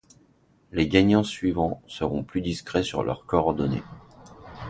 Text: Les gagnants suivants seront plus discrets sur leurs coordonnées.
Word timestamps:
Les 0.71 0.87
gagnants 0.87 1.21
suivants 1.23 1.79
seront 1.85 2.23
plus 2.23 2.41
discrets 2.41 2.81
sur 2.81 3.03
leurs 3.03 3.27
coordonnées. 3.27 3.83